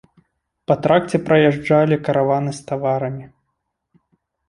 [0.71, 3.25] Па тракце праязджалі караваны з таварамі.